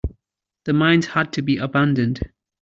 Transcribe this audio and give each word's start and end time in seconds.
The 0.63 0.73
mines 0.73 1.05
had 1.05 1.31
to 1.33 1.43
be 1.43 1.57
abandoned. 1.57 2.21